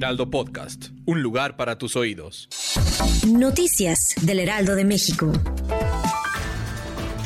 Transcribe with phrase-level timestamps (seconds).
[0.00, 2.48] Heraldo Podcast, un lugar para tus oídos.
[3.28, 5.30] Noticias del Heraldo de México.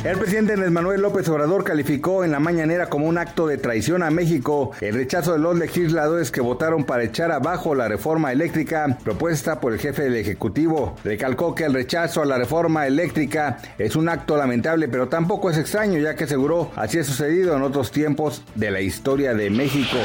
[0.03, 4.03] El presidente Andrés Manuel López Obrador calificó en la mañanera como un acto de traición
[4.03, 8.97] a México el rechazo de los legisladores que votaron para echar abajo la reforma eléctrica
[9.05, 10.97] propuesta por el jefe del Ejecutivo.
[11.05, 15.57] Recalcó que el rechazo a la reforma eléctrica es un acto lamentable, pero tampoco es
[15.57, 19.97] extraño, ya que aseguró así ha sucedido en otros tiempos de la historia de México.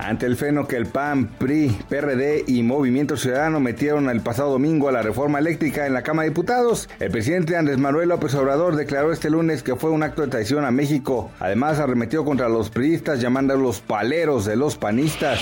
[0.00, 4.88] Ante el feno que el PAN, PRI, PRD y Movimiento Ciudadano metieron el pasado domingo
[4.88, 8.76] a la reforma eléctrica en la Cámara de Diputados, el presidente Andrés Manuel López Obrador
[8.76, 11.30] declaró este lunes que fue un acto de traición a México.
[11.38, 15.38] Además, arremetió contra los priistas llamándolos paleros de los panistas.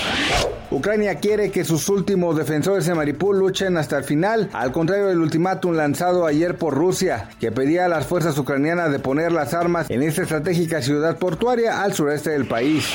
[0.71, 5.19] Ucrania quiere que sus últimos defensores de Maripul luchen hasta el final, al contrario del
[5.19, 9.89] ultimátum lanzado ayer por Rusia, que pedía a las fuerzas ucranianas de poner las armas
[9.89, 12.85] en esta estratégica ciudad portuaria al sureste del país.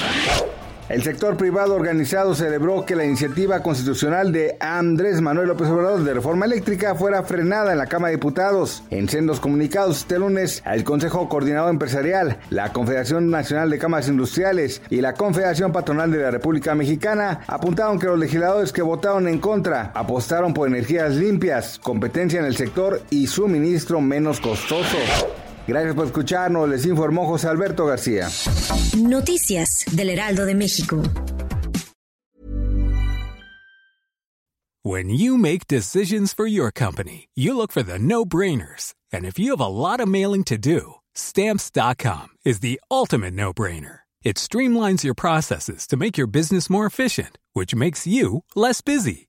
[0.90, 6.12] El sector privado organizado celebró que la iniciativa constitucional de Andrés Manuel López Obrador de
[6.12, 8.82] reforma eléctrica fuera frenada en la Cámara de Diputados.
[8.90, 14.82] En sendos comunicados este lunes, el Consejo Coordinador Empresarial, la Confederación Nacional de Cámaras Industriales
[14.90, 19.38] y la Confederación Patronal de la República Mexicana apuntaron que los legisladores que votaron en
[19.38, 24.98] contra apostaron por energías limpias, competencia en el sector y suministro menos costoso.
[25.66, 28.28] Gracias por escucharnos, les informó José Alberto García.
[28.98, 31.02] Noticias del Heraldo de México.
[34.82, 38.92] When you make decisions for your company, you look for the no-brainers.
[39.10, 44.00] And if you have a lot of mailing to do, stamps.com is the ultimate no-brainer.
[44.22, 49.28] It streamlines your processes to make your business more efficient, which makes you less busy.